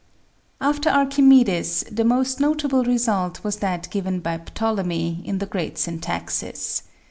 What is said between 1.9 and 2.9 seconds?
the most notable